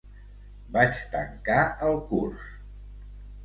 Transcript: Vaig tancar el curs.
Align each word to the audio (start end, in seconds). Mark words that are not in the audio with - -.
Vaig 0.77 1.03
tancar 1.11 1.59
el 1.91 2.03
curs. 2.11 2.51